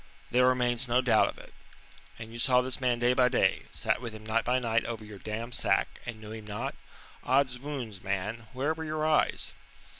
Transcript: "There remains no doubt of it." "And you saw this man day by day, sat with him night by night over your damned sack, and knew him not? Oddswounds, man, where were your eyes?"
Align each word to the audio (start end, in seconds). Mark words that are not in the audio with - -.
"There 0.31 0.47
remains 0.47 0.87
no 0.87 1.01
doubt 1.01 1.29
of 1.29 1.37
it." 1.37 1.53
"And 2.17 2.33
you 2.33 2.39
saw 2.39 2.61
this 2.61 2.81
man 2.81 2.97
day 2.97 3.13
by 3.13 3.29
day, 3.29 3.65
sat 3.69 4.01
with 4.01 4.15
him 4.15 4.25
night 4.25 4.43
by 4.43 4.57
night 4.57 4.83
over 4.83 5.05
your 5.05 5.19
damned 5.19 5.53
sack, 5.53 5.99
and 6.07 6.19
knew 6.19 6.31
him 6.31 6.47
not? 6.47 6.73
Oddswounds, 7.23 8.01
man, 8.01 8.47
where 8.53 8.73
were 8.73 8.83
your 8.83 9.05
eyes?" 9.05 9.53